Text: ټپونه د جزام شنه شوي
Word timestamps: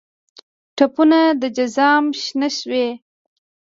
ټپونه 0.75 1.19
د 1.41 1.43
جزام 1.57 2.03
شنه 2.21 2.49
شوي 2.57 2.87